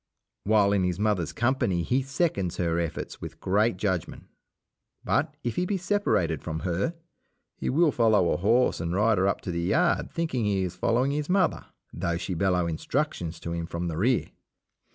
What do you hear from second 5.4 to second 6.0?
if he be